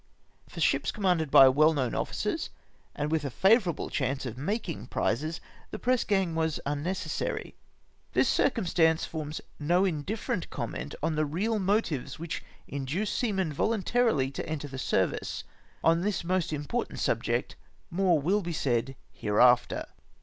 For 0.49 0.59
ships 0.59 0.91
commanded 0.91 1.29
by 1.29 1.47
well 1.47 1.75
kno^vn 1.75 1.93
officers, 1.95 2.49
and 2.95 3.11
with 3.11 3.23
a 3.23 3.29
favour 3.29 3.69
able 3.69 3.91
chance 3.91 4.25
of 4.25 4.35
making 4.35 4.87
prizes, 4.87 5.39
the 5.69 5.77
press 5.77 6.03
gang 6.03 6.33
was 6.33 6.59
un 6.65 6.81
necessary. 6.81 7.53
This 8.13 8.27
circumstance 8.27 9.05
forms 9.05 9.41
no 9.59 9.85
indifferent 9.85 10.45
VOYAGE 10.45 10.49
TO 10.49 10.57
NORWAY. 10.59 10.79
55 10.79 10.79
comment 10.79 10.95
on 11.03 11.15
the 11.17 11.25
real 11.27 11.59
motives 11.59 12.17
wliicli 12.17 12.41
induce 12.67 13.11
seamen 13.13 13.53
voluntarily 13.53 14.31
to 14.31 14.49
enter 14.49 14.67
the 14.67 14.79
service. 14.79 15.43
On 15.83 16.01
this 16.01 16.23
most 16.23 16.49
impor 16.49 16.87
tant 16.87 16.99
subject 16.99 17.55
more 17.91 18.19
will 18.19 18.41
be 18.41 18.53
said 18.53 18.95
hereafter. 19.11 19.85